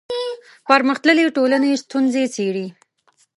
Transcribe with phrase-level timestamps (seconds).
[0.67, 2.67] پرمختللې ټولنې ستونزې څېړي